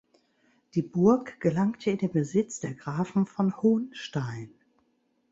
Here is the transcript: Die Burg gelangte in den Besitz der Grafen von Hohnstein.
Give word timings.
Die 0.73 0.81
Burg 0.81 1.39
gelangte 1.41 1.91
in 1.91 1.99
den 1.99 2.11
Besitz 2.11 2.59
der 2.59 2.73
Grafen 2.73 3.27
von 3.27 3.55
Hohnstein. 3.61 4.49